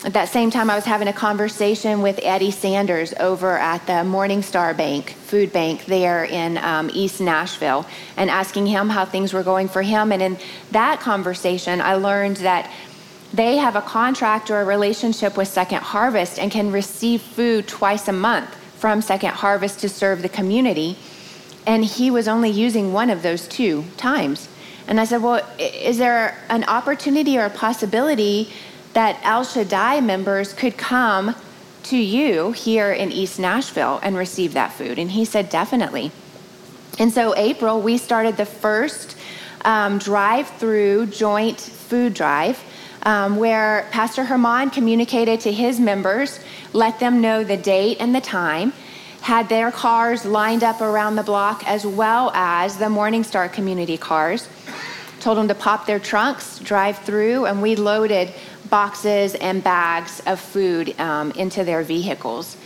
[0.04, 4.04] At that same time i was having a conversation with eddie sanders over at the
[4.04, 7.84] morningstar bank food bank there in um, east nashville
[8.16, 10.12] and asking him how things were going for him.
[10.12, 10.38] And in
[10.70, 12.70] that conversation i learned that
[13.38, 18.08] they have a contract or a relationship with Second Harvest and can receive food twice
[18.08, 20.98] a month from Second Harvest to serve the community.
[21.64, 24.48] And he was only using one of those two times.
[24.88, 28.50] And I said, Well, is there an opportunity or a possibility
[28.94, 31.36] that El Shaddai members could come
[31.84, 34.98] to you here in East Nashville and receive that food?
[34.98, 36.10] And he said, Definitely.
[36.98, 39.16] And so, April, we started the first
[39.64, 42.60] um, drive through joint food drive
[43.02, 46.40] um, where Pastor Herman communicated to his members,
[46.72, 48.72] let them know the date and the time,
[49.20, 54.48] had their cars lined up around the block as well as the Morningstar community cars.
[55.20, 58.32] Told them to pop their trunks, drive through, and we loaded
[58.70, 62.56] boxes and bags of food um, into their vehicles.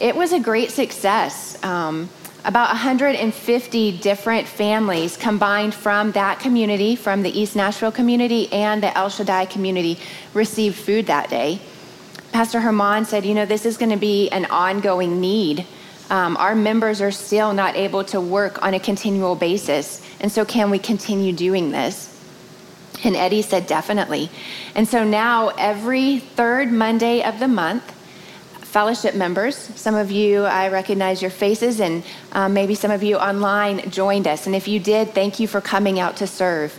[0.00, 1.62] It was a great success.
[1.62, 2.08] Um,
[2.44, 8.96] about 150 different families combined from that community, from the East Nashville community and the
[8.96, 9.98] El Shaddai community,
[10.32, 11.60] received food that day.
[12.32, 15.66] Pastor Herman said, You know, this is going to be an ongoing need.
[16.08, 20.04] Um, our members are still not able to work on a continual basis.
[20.20, 22.06] And so, can we continue doing this?
[23.04, 24.30] And Eddie said, Definitely.
[24.74, 27.92] And so now, every third Monday of the month,
[28.70, 29.56] fellowship members.
[29.56, 34.28] Some of you, I recognize your faces, and um, maybe some of you online joined
[34.28, 34.46] us.
[34.46, 36.72] And if you did, thank you for coming out to serve.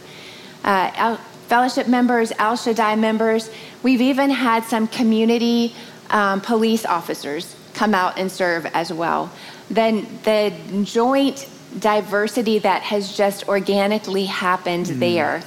[0.64, 3.50] Uh, fellowship members, El Shaddai members,
[3.84, 5.76] we've even had some community
[6.12, 9.30] um, police officers come out and serve as well.
[9.70, 11.46] Then the joint
[11.78, 15.00] diversity that has just organically happened mm.
[15.00, 15.44] there,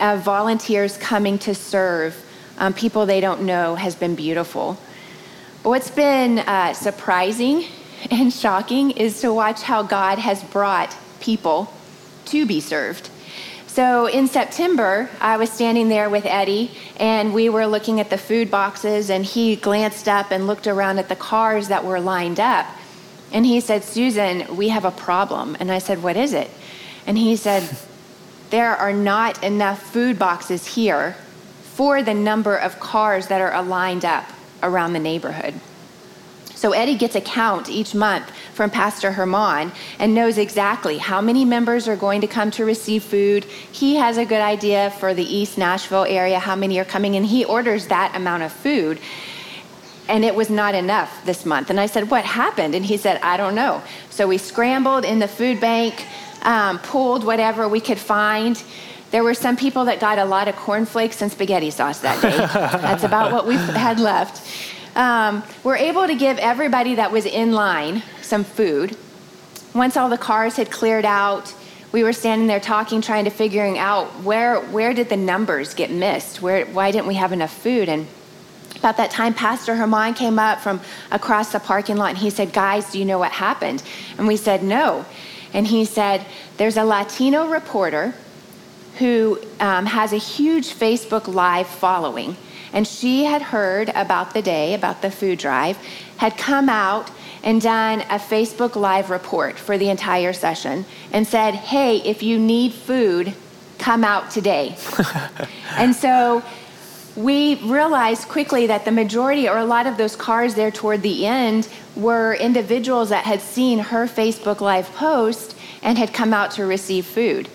[0.00, 2.16] uh, volunteers coming to serve,
[2.58, 4.76] um, people they don't know, has been beautiful.
[5.64, 7.64] What's been uh, surprising
[8.12, 11.72] and shocking is to watch how God has brought people
[12.26, 13.10] to be served.
[13.66, 18.18] So in September, I was standing there with Eddie, and we were looking at the
[18.18, 22.38] food boxes, and he glanced up and looked around at the cars that were lined
[22.38, 22.66] up.
[23.32, 25.56] And he said, Susan, we have a problem.
[25.58, 26.50] And I said, What is it?
[27.04, 27.68] And he said,
[28.50, 31.16] There are not enough food boxes here
[31.62, 34.24] for the number of cars that are lined up
[34.62, 35.54] around the neighborhood.
[36.58, 41.44] So Eddie gets a count each month from Pastor Herman and knows exactly how many
[41.44, 43.44] members are going to come to receive food.
[43.44, 47.24] He has a good idea for the East Nashville area how many are coming, and
[47.24, 48.98] he orders that amount of food.
[50.08, 51.70] And it was not enough this month.
[51.70, 52.74] And I said, What happened?
[52.74, 53.80] And he said, I don't know.
[54.10, 56.04] So we scrambled in the food bank,
[56.42, 58.60] um, pulled whatever we could find.
[59.10, 62.36] There were some people that got a lot of cornflakes and spaghetti sauce that day.
[62.80, 64.46] That's about what we had left.
[64.94, 68.96] Um, we're able to give everybody that was in line some food.
[69.74, 71.54] Once all the cars had cleared out,
[71.92, 75.90] we were standing there talking, trying to figuring out where where did the numbers get
[75.90, 76.42] missed?
[76.42, 77.88] Where why didn't we have enough food?
[77.88, 78.06] And
[78.76, 82.52] About that time, Pastor Herman came up from across the parking lot and he said,
[82.52, 83.82] Guys, do you know what happened?
[84.18, 85.06] And we said, No.
[85.54, 86.26] And he said,
[86.58, 88.14] There's a Latino reporter
[88.98, 92.36] who um, has a huge Facebook Live following.
[92.72, 95.78] And she had heard about the day, about the food drive,
[96.18, 97.10] had come out
[97.42, 102.38] and done a Facebook Live report for the entire session and said, Hey, if you
[102.38, 103.34] need food,
[103.78, 104.76] come out today.
[105.76, 106.42] and so
[107.16, 111.26] we realized quickly that the majority or a lot of those cars there toward the
[111.26, 116.64] end were individuals that had seen her Facebook Live post and had come out to
[116.64, 117.48] receive food.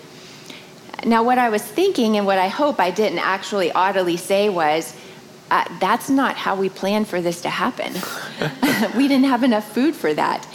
[1.04, 4.94] Now, what I was thinking and what I hope I didn't actually audibly say was,
[5.50, 7.92] uh, that's not how we planned for this to happen.
[8.96, 10.46] we didn't have enough food for that.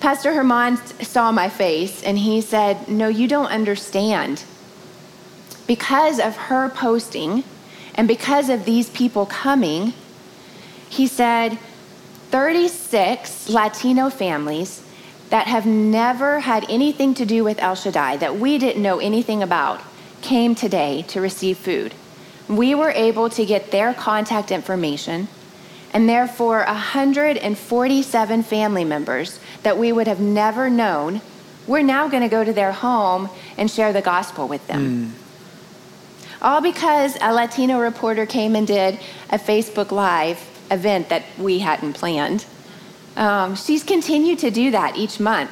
[0.00, 4.44] Pastor Herman saw my face and he said, No, you don't understand.
[5.66, 7.44] Because of her posting
[7.94, 9.92] and because of these people coming,
[10.88, 11.58] he said,
[12.30, 14.82] 36 Latino families
[15.32, 19.42] that have never had anything to do with El Shaddai, that we didn't know anything
[19.42, 19.80] about,
[20.20, 21.94] came today to receive food.
[22.48, 25.28] We were able to get their contact information,
[25.94, 31.22] and therefore 147 family members that we would have never known,
[31.66, 35.14] we're now going to go to their home and share the gospel with them.
[35.14, 36.42] Mm.
[36.42, 41.94] All because a Latino reporter came and did a Facebook Live event that we hadn't
[41.94, 42.44] planned.
[43.16, 45.50] Um, she's continued to do that each month.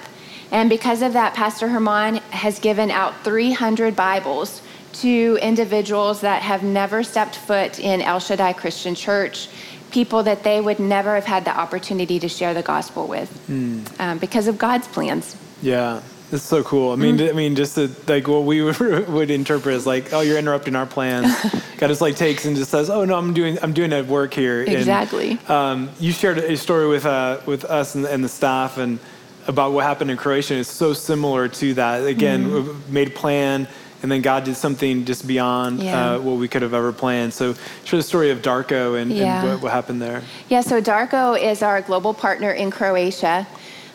[0.50, 4.62] And because of that, Pastor Herman has given out 300 Bibles
[4.94, 9.48] to individuals that have never stepped foot in El Shaddai Christian Church,
[9.92, 14.00] people that they would never have had the opportunity to share the gospel with mm.
[14.00, 15.36] um, because of God's plans.
[15.62, 16.00] Yeah.
[16.30, 16.92] That's so cool.
[16.92, 17.28] I mean, mm-hmm.
[17.28, 20.86] I mean, just to, like what we would interpret as like, oh, you're interrupting our
[20.86, 21.34] plans.
[21.78, 24.32] God just like takes and just says, oh no, I'm doing, I'm doing a work
[24.32, 24.62] here.
[24.62, 25.32] Exactly.
[25.32, 29.00] And, um, you shared a story with uh, with us and, and, the staff and
[29.48, 30.54] about what happened in Croatia.
[30.56, 32.06] It's so similar to that.
[32.06, 32.92] Again, mm-hmm.
[32.92, 33.66] made a plan,
[34.02, 36.12] and then God did something just beyond yeah.
[36.12, 37.32] uh, what we could have ever planned.
[37.34, 39.40] So, share the story of Darko and, yeah.
[39.40, 40.22] and what, what happened there.
[40.48, 40.60] Yeah.
[40.60, 43.48] So Darko is our global partner in Croatia.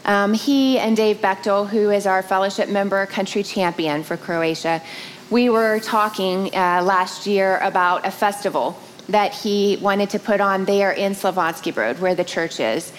[0.05, 4.81] Um, he and Dave Bechtel, who is our fellowship member country champion for Croatia,
[5.31, 10.65] we were talking uh, last year about a festival that he wanted to put on
[10.65, 12.93] there in Slavonski Brod, where the church is.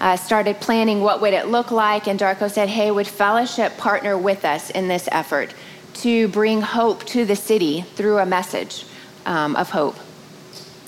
[0.00, 4.16] Uh, started planning what would it look like, and Darko said, "Hey, would fellowship partner
[4.16, 5.54] with us in this effort
[5.94, 8.84] to bring hope to the city through a message
[9.26, 9.96] um, of hope?"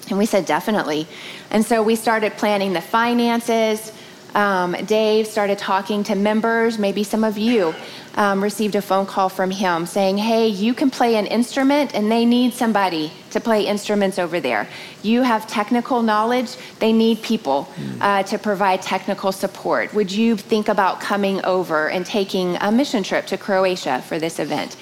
[0.09, 1.07] And we said, "Definitely."
[1.51, 3.93] And so we started planning the finances.
[4.35, 6.79] Um, Dave started talking to members.
[6.79, 7.75] Maybe some of you
[8.17, 12.11] um, received a phone call from him saying, Hey, you can play an instrument and
[12.11, 14.69] they need somebody to play instruments over there.
[15.03, 17.69] You have technical knowledge, they need people
[18.01, 19.95] uh, to provide technical support.
[19.95, 24.39] Would you think about coming over and taking a mission trip to Croatia for this
[24.39, 24.77] event?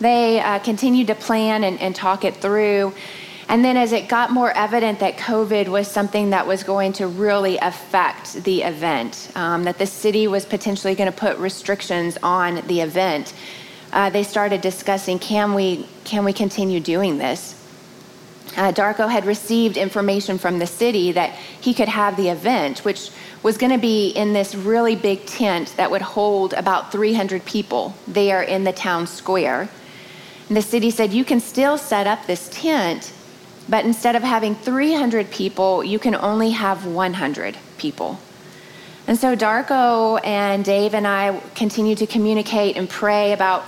[0.00, 2.94] They uh, continued to plan and, and talk it through.
[3.48, 7.06] And then as it got more evident that COVID was something that was going to
[7.06, 12.66] really affect the event, um, that the city was potentially going to put restrictions on
[12.66, 13.32] the event,
[13.92, 17.54] uh, they started discussing can we, can we continue doing this?
[18.56, 21.30] Uh, Darko had received information from the city that
[21.60, 23.10] he could have the event, which
[23.42, 27.94] was going to be in this really big tent that would hold about 300 people
[28.06, 29.68] there in the town square.
[30.48, 33.12] And the city said, You can still set up this tent,
[33.68, 38.18] but instead of having 300 people, you can only have 100 people.
[39.06, 43.64] And so Darko and Dave and I continue to communicate and pray about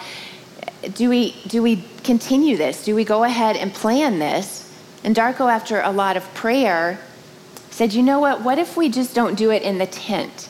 [0.95, 2.85] do we, do we continue this?
[2.85, 4.71] Do we go ahead and plan this?
[5.05, 6.99] And Darko, after a lot of prayer,
[7.71, 8.43] said, You know what?
[8.43, 10.49] What if we just don't do it in the tent?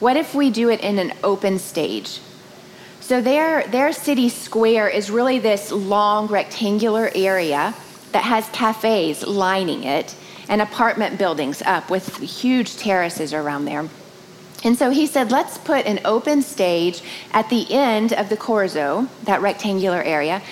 [0.00, 2.20] What if we do it in an open stage?
[3.00, 7.74] So their, their city square is really this long rectangular area
[8.14, 10.14] that has cafes lining it
[10.48, 13.88] and apartment buildings up with huge terraces around there.
[14.62, 19.08] And so he said, let's put an open stage at the end of the Corso,
[19.24, 20.42] that rectangular area,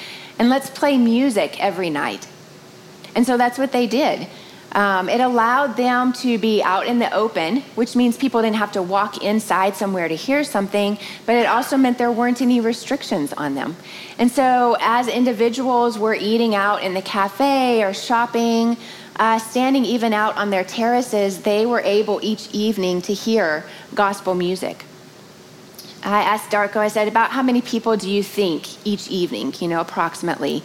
[0.41, 2.27] and let's play music every night.
[3.15, 4.27] And so that's what they did.
[4.73, 8.73] Um, it allowed them to be out in the open, which means people didn't have
[8.73, 13.35] to walk inside somewhere to hear something, but it also meant there weren't any restrictions
[13.35, 13.77] on them.
[14.19, 18.79] And so, as individuals were eating out in the cafe or shopping,
[19.17, 23.65] uh, standing even out on their terraces, they were able each evening to hear
[23.95, 24.85] gospel music.
[26.03, 29.69] I asked Darko, I said, about how many people do you think each evening, you
[29.69, 30.63] know, approximately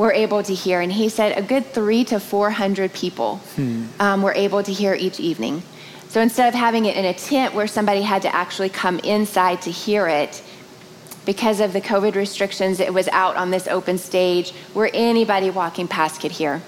[0.00, 0.80] were able to hear.
[0.80, 3.84] And he said a good three to 400 people hmm.
[4.00, 5.62] um, were able to hear each evening.
[6.08, 9.60] So instead of having it in a tent where somebody had to actually come inside
[9.62, 10.42] to hear it,
[11.26, 15.86] because of the COVID restrictions, it was out on this open stage where anybody walking
[15.86, 16.62] past could hear.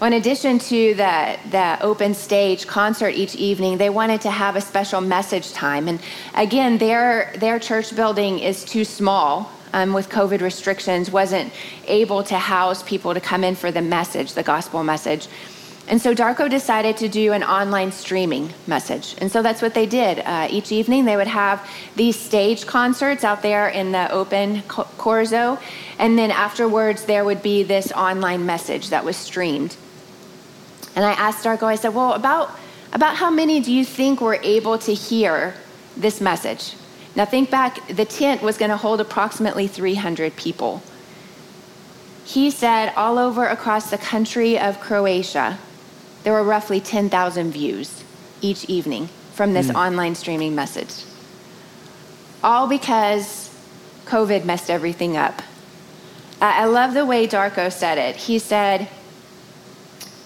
[0.00, 4.56] Well, in addition to the, the open stage concert each evening, they wanted to have
[4.56, 5.88] a special message time.
[5.88, 6.00] And
[6.34, 11.52] again, their, their church building is too small um, with COVID restrictions, wasn't
[11.86, 15.28] able to house people to come in for the message, the gospel message.
[15.88, 19.14] And so Darko decided to do an online streaming message.
[19.18, 20.18] And so that's what they did.
[20.18, 25.60] Uh, each evening, they would have these stage concerts out there in the open Corzo.
[25.98, 29.76] And then afterwards, there would be this online message that was streamed.
[30.96, 32.50] And I asked Darko, I said, well, about,
[32.92, 35.54] about how many do you think were able to hear
[35.96, 36.74] this message?
[37.16, 40.82] Now, think back, the tent was going to hold approximately 300 people.
[42.26, 45.58] He said all over across the country of Croatia,
[46.24, 48.04] there were roughly 10,000 views
[48.42, 49.74] each evening from this mm.
[49.74, 51.04] online streaming message.
[52.44, 53.50] All because
[54.04, 55.40] COVID messed everything up.
[56.40, 58.16] I love the way Darko said it.
[58.16, 58.88] He said,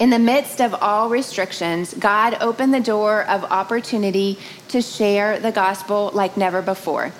[0.01, 4.39] in the midst of all restrictions, God opened the door of opportunity
[4.69, 7.13] to share the gospel like never before.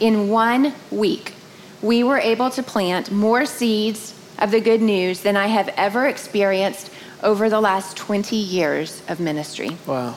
[0.00, 1.34] In one week,
[1.82, 6.06] we were able to plant more seeds of the good news than I have ever
[6.06, 6.90] experienced
[7.22, 9.76] over the last 20 years of ministry.
[9.86, 10.16] Wow.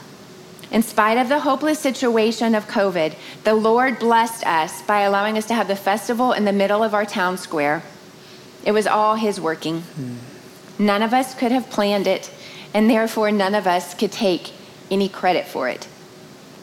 [0.70, 3.14] In spite of the hopeless situation of COVID,
[3.44, 6.94] the Lord blessed us by allowing us to have the festival in the middle of
[6.94, 7.82] our town square.
[8.64, 9.82] It was all His working.
[9.82, 10.16] Hmm.
[10.78, 12.30] None of us could have planned it,
[12.72, 14.52] and therefore none of us could take
[14.90, 15.88] any credit for it.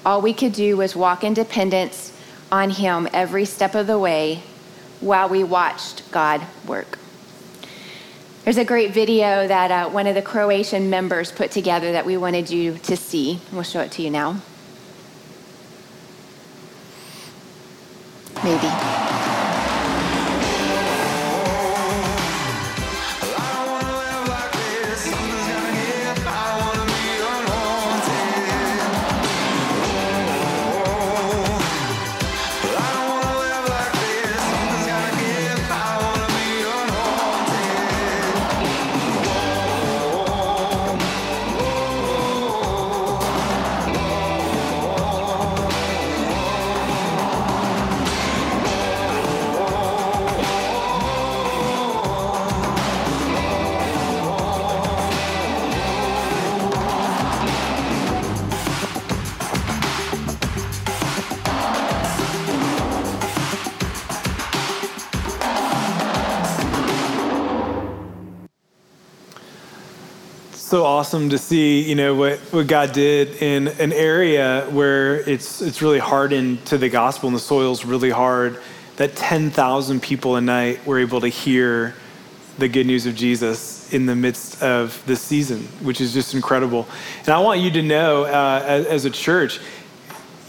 [0.05, 2.13] All we could do was walk in dependence
[2.51, 4.43] on Him every step of the way
[5.01, 6.99] while we watched God work.
[8.43, 12.16] There's a great video that uh, one of the Croatian members put together that we
[12.16, 13.41] wanted you to see.
[13.51, 14.39] We'll show it to you now.
[18.43, 18.84] Maybe.
[70.76, 75.61] So awesome to see, you know, what, what God did in an area where it's
[75.61, 78.59] it's really hardened to the gospel and the soil's really hard.
[78.97, 81.95] That 10,000 people a night were able to hear
[82.57, 86.89] the good news of Jesus in the midst of this season, which is just incredible.
[87.19, 89.61] And I want you to know, uh, as, as a church,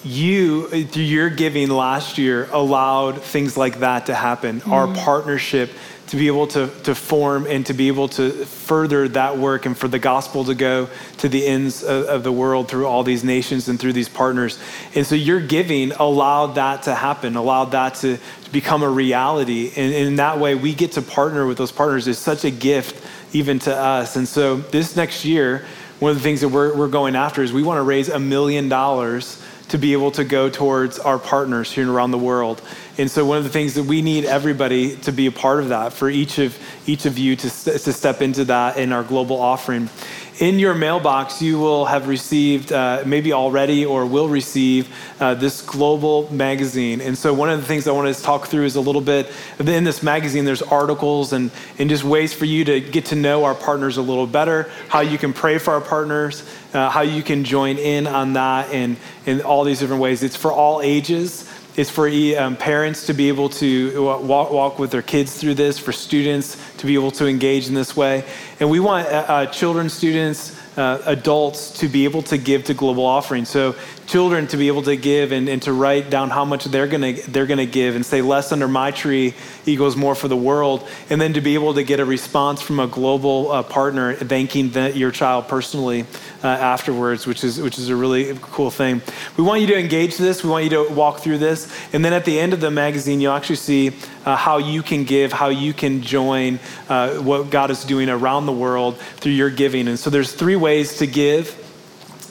[0.02, 4.58] you, through your giving last year, allowed things like that to happen.
[4.58, 4.72] Mm-hmm.
[4.72, 5.70] Our partnership
[6.08, 9.76] to be able to, to form and to be able to further that work and
[9.76, 10.88] for the gospel to go
[11.18, 14.58] to the ends of, of, the world through all these nations and through these partners.
[14.94, 19.68] And so your giving allowed that to happen, allowed that to, to become a reality.
[19.76, 22.50] And, and in that way, we get to partner with those partners is such a
[22.50, 24.16] gift even to us.
[24.16, 25.66] And so this next year,
[25.98, 28.18] one of the things that we're, we're going after is we want to raise a
[28.18, 32.62] million dollars to be able to go towards our partners here and around the world.
[32.98, 35.68] And so one of the things that we need everybody to be a part of
[35.68, 39.38] that, for each of each of you to, to step into that in our global
[39.38, 39.90] offering.
[40.38, 45.62] In your mailbox, you will have received, uh, maybe already or will receive, uh, this
[45.62, 47.00] global magazine.
[47.00, 49.32] And so, one of the things I want to talk through is a little bit
[49.58, 53.44] in this magazine, there's articles and, and just ways for you to get to know
[53.44, 57.22] our partners a little better, how you can pray for our partners, uh, how you
[57.22, 60.22] can join in on that, and in all these different ways.
[60.22, 61.50] It's for all ages.
[61.76, 62.08] It's for
[62.38, 66.56] um, parents to be able to walk, walk, with their kids through this, for students
[66.78, 68.24] to be able to engage in this way.
[68.60, 72.74] And we want uh, uh children, students, uh, adults to be able to give to
[72.74, 73.44] global offering.
[73.44, 73.74] So
[74.06, 77.14] children to be able to give and, and to write down how much they're gonna
[77.28, 81.20] they're gonna give and say less under my tree equals more for the world, and
[81.20, 84.96] then to be able to get a response from a global uh, partner thanking the,
[84.96, 86.04] your child personally
[86.44, 89.02] uh, afterwards, which is which is a really cool thing.
[89.36, 90.44] We want you to engage this.
[90.44, 93.20] We want you to walk through this, and then at the end of the magazine,
[93.20, 93.92] you'll actually see
[94.26, 96.58] uh, how you can give, how you can join
[96.88, 99.88] uh, what God is doing around the world through your giving.
[99.88, 101.62] And so there's three ways to give.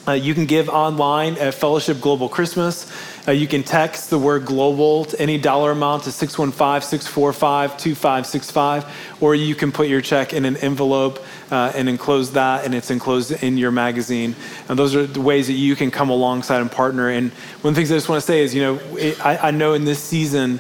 [0.08, 2.92] Uh, you can give online at Fellowship Global Christmas.
[3.28, 9.18] Uh, you can text the word global to any dollar amount to 615 645 2565,
[9.20, 12.92] or you can put your check in an envelope uh, and enclose that, and it's
[12.92, 14.36] enclosed in your magazine.
[14.70, 17.10] And those are the ways that you can come alongside and partner.
[17.10, 19.48] And one of the things I just want to say is, you know, it, I,
[19.48, 20.60] I know in this season,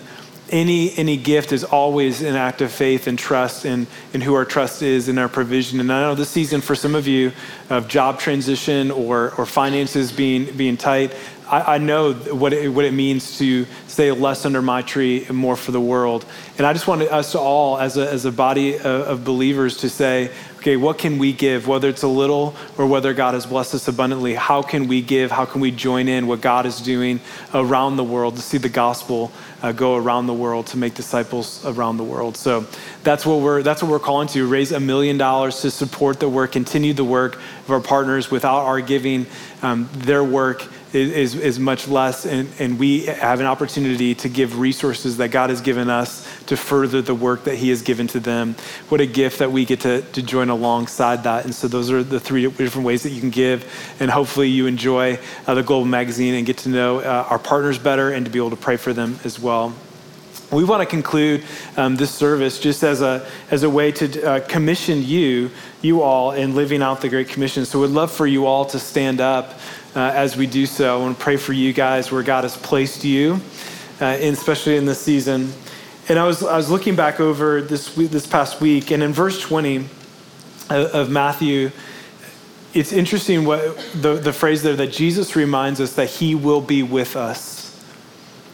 [0.49, 4.45] any any gift is always an act of faith and trust in, in who our
[4.45, 5.79] trust is in our provision.
[5.79, 7.31] And I know this season for some of you
[7.69, 11.13] of job transition or or finances being being tight,
[11.49, 15.37] I, I know what it, what it means to stay less under my tree and
[15.37, 16.25] more for the world.
[16.57, 19.89] And I just want us all, as a, as a body of, of believers, to
[19.89, 20.31] say,
[20.65, 23.87] okay, what can we give, whether it's a little or whether God has blessed us
[23.87, 24.33] abundantly?
[24.33, 25.29] How can we give?
[25.29, 27.19] How can we join in what God is doing
[27.53, 31.63] around the world to see the gospel uh, go around the world to make disciples
[31.67, 32.35] around the world?
[32.35, 32.65] So
[33.03, 36.27] that's what we're that's what we're calling to raise a million dollars to support the
[36.27, 38.31] work, continue the work of our partners.
[38.31, 39.27] Without our giving,
[39.61, 44.59] um, their work is, is much less, and, and we have an opportunity to give
[44.59, 48.19] resources that God has given us to further the work that He has given to
[48.19, 48.55] them.
[48.89, 51.45] What a gift that we get to, to join alongside that.
[51.45, 53.65] And so, those are the three different ways that you can give.
[53.99, 57.77] And hopefully, you enjoy uh, the Global Magazine and get to know uh, our partners
[57.77, 59.73] better and to be able to pray for them as well.
[60.51, 61.43] We want to conclude
[61.75, 65.49] um, this service just as a, as a way to uh, commission you,
[65.81, 67.65] you all, in living out the Great Commission.
[67.65, 69.59] So we'd love for you all to stand up
[69.95, 70.93] uh, as we do so.
[70.93, 73.39] I want to pray for you guys where God has placed you,
[74.01, 75.53] uh, especially in this season.
[76.09, 79.39] And I was, I was looking back over this, this past week, and in verse
[79.41, 79.89] 20 of,
[80.69, 81.71] of Matthew,
[82.73, 86.83] it's interesting what the, the phrase there that Jesus reminds us that he will be
[86.83, 87.81] with us,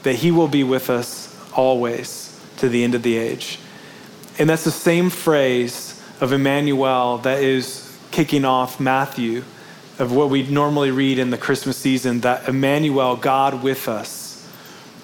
[0.03, 3.57] that he will be with us always to the end of the age.
[4.37, 9.43] And that's the same phrase of Emmanuel that is kicking off Matthew
[10.01, 14.49] of what we normally read in the Christmas season that Emmanuel, God with us.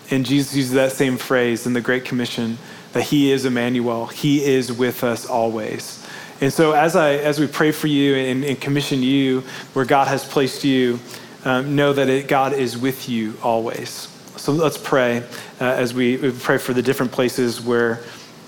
[0.10, 2.58] And Jesus uses that same phrase in the Great Commission
[2.93, 6.04] that He is Emmanuel, He is with us always.
[6.41, 9.41] And so, as, I, as we pray for you and, and commission you
[9.74, 11.00] where God has placed you,
[11.45, 14.08] um, know that it, God is with you always.
[14.36, 15.20] So let's pray
[15.62, 18.02] uh, as we, we pray for the different places where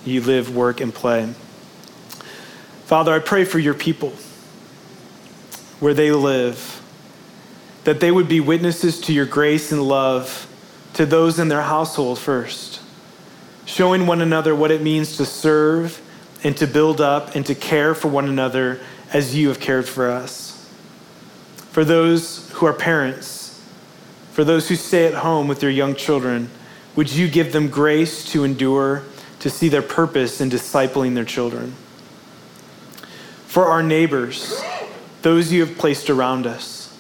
[0.04, 1.32] you live, work, and play.
[2.86, 4.14] Father, I pray for your people
[5.80, 6.82] where they live,
[7.84, 10.48] that they would be witnesses to your grace and love
[10.94, 12.82] to those in their household first,
[13.66, 16.02] showing one another what it means to serve
[16.44, 18.80] and to build up and to care for one another
[19.14, 20.70] as you have cared for us.
[21.72, 23.62] For those who are parents,
[24.32, 26.50] for those who stay at home with their young children,
[26.96, 29.04] would you give them grace to endure,
[29.40, 31.74] to see their purpose in discipling their children?
[33.46, 34.62] For our neighbors,
[35.22, 36.98] those you have placed around us.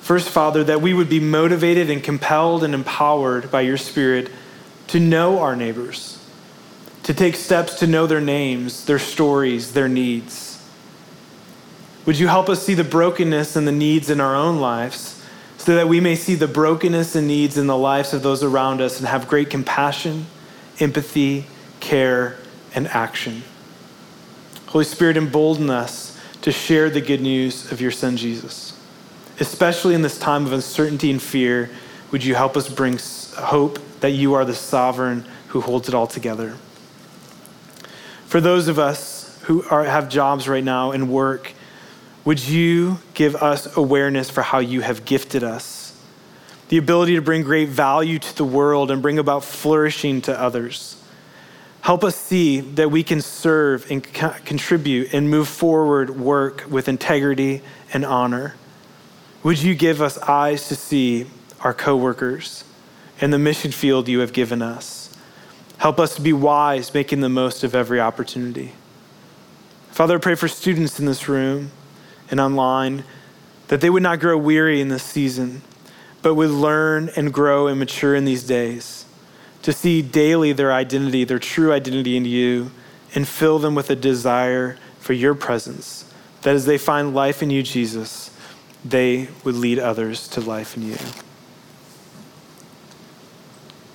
[0.00, 4.30] First, Father, that we would be motivated and compelled and empowered by your Spirit
[4.86, 6.18] to know our neighbors,
[7.02, 10.66] to take steps to know their names, their stories, their needs.
[12.06, 15.22] Would you help us see the brokenness and the needs in our own lives
[15.58, 18.80] so that we may see the brokenness and needs in the lives of those around
[18.80, 20.26] us and have great compassion,
[20.80, 21.44] empathy,
[21.80, 22.38] care,
[22.74, 23.42] and action?
[24.68, 26.07] Holy Spirit, embolden us
[26.48, 28.72] to share the good news of your son Jesus.
[29.38, 31.68] Especially in this time of uncertainty and fear,
[32.10, 32.98] would you help us bring
[33.36, 36.56] hope that you are the sovereign who holds it all together?
[38.24, 41.52] For those of us who are, have jobs right now and work,
[42.24, 46.00] would you give us awareness for how you have gifted us?
[46.70, 50.97] The ability to bring great value to the world and bring about flourishing to others.
[51.82, 56.88] Help us see that we can serve and co- contribute and move forward work with
[56.88, 57.62] integrity
[57.92, 58.56] and honor.
[59.42, 61.26] Would you give us eyes to see
[61.60, 62.64] our coworkers
[63.20, 65.16] and the mission field you have given us?
[65.78, 68.72] Help us to be wise, making the most of every opportunity.
[69.92, 71.70] Father, I pray for students in this room
[72.30, 73.04] and online
[73.68, 75.62] that they would not grow weary in this season,
[76.20, 79.06] but would learn and grow and mature in these days
[79.62, 82.70] to see daily their identity, their true identity in you,
[83.14, 86.04] and fill them with a desire for your presence.
[86.42, 88.30] That as they find life in you, Jesus,
[88.84, 90.96] they would lead others to life in you.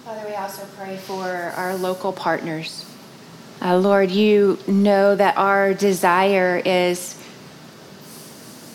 [0.04, 1.24] Father, we also pray for
[1.56, 2.86] our local partners.
[3.62, 7.18] Uh, Lord, you know that our desire is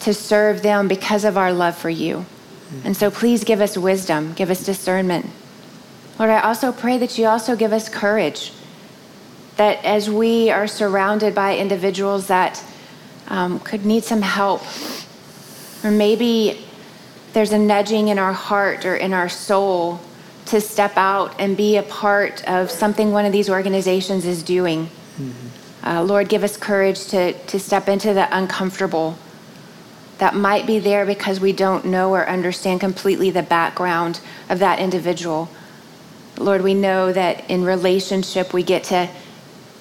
[0.00, 2.24] to serve them because of our love for you.
[2.84, 5.26] And so please give us wisdom, give us discernment
[6.18, 8.52] Lord, I also pray that you also give us courage
[9.56, 12.64] that as we are surrounded by individuals that
[13.28, 14.62] um, could need some help,
[15.84, 16.64] or maybe
[17.32, 20.00] there's a nudging in our heart or in our soul
[20.46, 24.86] to step out and be a part of something one of these organizations is doing.
[24.86, 25.86] Mm-hmm.
[25.86, 29.18] Uh, Lord, give us courage to, to step into the uncomfortable
[30.18, 34.80] that might be there because we don't know or understand completely the background of that
[34.80, 35.48] individual.
[36.38, 39.08] Lord, we know that in relationship we get to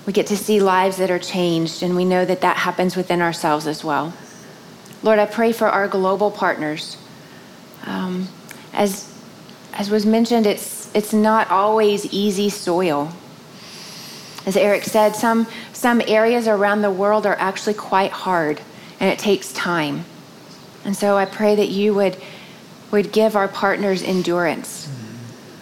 [0.05, 3.21] we get to see lives that are changed and we know that that happens within
[3.21, 4.13] ourselves as well.
[5.03, 6.97] Lord, I pray for our global partners.
[7.85, 8.29] Um,
[8.73, 9.13] as
[9.73, 13.11] as was mentioned, it's it's not always easy soil.
[14.45, 18.61] As Eric said, some some areas around the world are actually quite hard
[18.99, 20.05] and it takes time.
[20.85, 22.17] And so I pray that you would,
[22.91, 24.89] would give our partners endurance.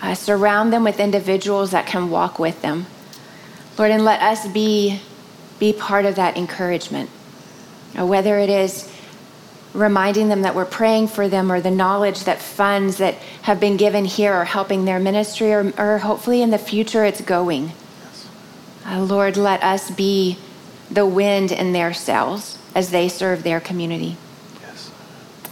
[0.01, 2.85] Uh, surround them with individuals that can walk with them.
[3.77, 5.01] Lord, and let us be,
[5.59, 7.09] be part of that encouragement.
[7.97, 8.91] Uh, whether it is
[9.73, 13.77] reminding them that we're praying for them or the knowledge that funds that have been
[13.77, 17.71] given here are helping their ministry or, or hopefully in the future it's going.
[18.85, 20.37] Uh, Lord, let us be
[20.89, 24.15] the wind in their sails as they serve their community.
[24.61, 24.91] Yes.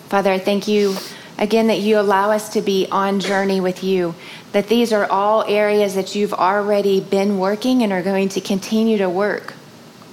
[0.08, 0.96] Father, I thank you
[1.44, 4.16] again that you allow us to be on journey with you,
[4.54, 8.98] that these are all areas that you've already been working and are going to continue
[8.98, 9.54] to work.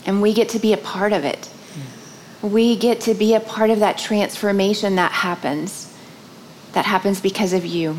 [0.05, 1.49] And we get to be a part of it.
[2.43, 5.95] We get to be a part of that transformation that happens,
[6.73, 7.97] that happens because of you.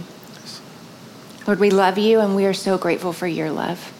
[1.48, 3.94] Lord, we love you and we are so grateful for your love.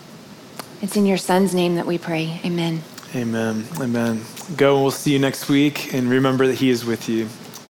[0.82, 2.42] It's in your son's name that we pray.
[2.44, 2.82] Amen.
[3.16, 3.66] Amen.
[3.80, 4.24] Amen.
[4.58, 5.94] Go and we'll see you next week.
[5.94, 7.30] And remember that he is with you.